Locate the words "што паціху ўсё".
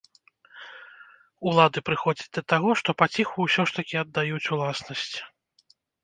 2.81-3.65